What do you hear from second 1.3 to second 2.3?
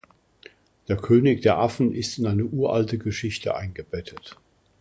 der Affen ist in